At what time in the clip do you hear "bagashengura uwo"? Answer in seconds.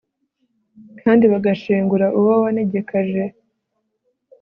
1.31-2.33